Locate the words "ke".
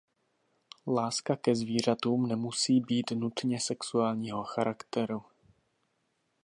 1.35-1.55